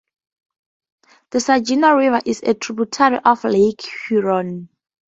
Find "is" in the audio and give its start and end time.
2.25-2.41